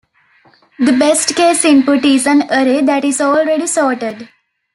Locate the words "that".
2.81-3.05